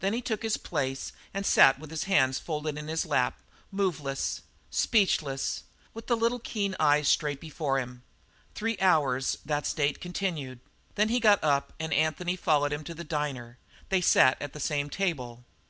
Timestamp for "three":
8.54-8.76